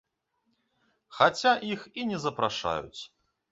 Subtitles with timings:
[1.19, 3.01] Хаця іх і не запрашаюць.